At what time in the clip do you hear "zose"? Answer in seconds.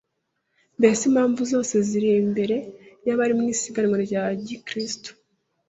1.51-1.73